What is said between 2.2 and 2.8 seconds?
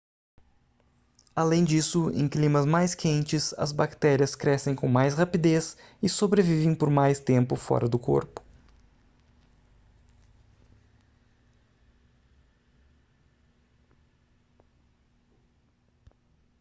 climas